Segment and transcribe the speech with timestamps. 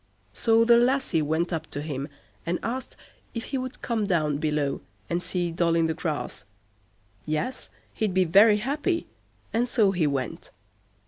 [0.33, 2.07] So the lassie went up to him,
[2.43, 2.97] and asked
[3.35, 4.81] if he would come down below
[5.11, 6.43] and see "Doll i' the Grass".
[7.23, 9.05] Yes, he'd be very happy,
[9.53, 10.49] and so he went.